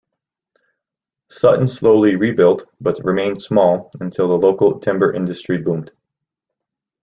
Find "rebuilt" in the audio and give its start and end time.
2.15-2.67